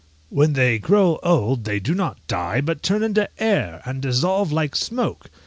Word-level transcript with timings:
When 0.29 0.53
they 0.53 0.79
grow 0.79 1.19
old 1.21 1.63
they 1.65 1.79
do 1.79 1.93
not 1.93 2.17
die, 2.25 2.59
but 2.59 2.81
turn 2.81 3.03
into 3.03 3.29
air, 3.39 3.83
and 3.85 4.01
dissolve 4.01 4.51
like 4.51 4.75
smoke! 4.75 5.29